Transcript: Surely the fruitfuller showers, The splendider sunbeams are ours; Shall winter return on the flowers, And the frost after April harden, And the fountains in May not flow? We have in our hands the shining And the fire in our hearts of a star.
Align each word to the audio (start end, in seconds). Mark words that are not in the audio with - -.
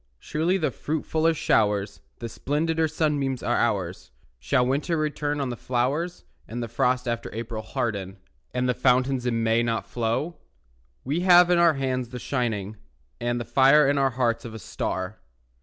Surely 0.17 0.57
the 0.57 0.71
fruitfuller 0.71 1.31
showers, 1.35 2.01
The 2.17 2.25
splendider 2.25 2.89
sunbeams 2.89 3.43
are 3.43 3.55
ours; 3.57 4.09
Shall 4.39 4.65
winter 4.65 4.97
return 4.97 5.39
on 5.39 5.49
the 5.49 5.55
flowers, 5.55 6.25
And 6.47 6.63
the 6.63 6.67
frost 6.67 7.07
after 7.07 7.29
April 7.35 7.61
harden, 7.61 8.17
And 8.51 8.67
the 8.67 8.73
fountains 8.73 9.27
in 9.27 9.43
May 9.43 9.61
not 9.61 9.85
flow? 9.85 10.37
We 11.03 11.19
have 11.19 11.51
in 11.51 11.59
our 11.59 11.75
hands 11.75 12.09
the 12.09 12.17
shining 12.17 12.77
And 13.19 13.39
the 13.39 13.45
fire 13.45 13.87
in 13.87 13.99
our 13.99 14.09
hearts 14.09 14.43
of 14.43 14.55
a 14.55 14.59
star. 14.59 15.19